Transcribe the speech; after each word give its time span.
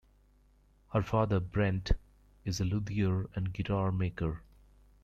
Her 0.93 1.03
father, 1.03 1.39
Brent, 1.39 1.91
is 2.43 2.59
a 2.59 2.65
luthier 2.65 3.29
and 3.35 3.53
guitar 3.53 3.91
maker. 3.91 4.41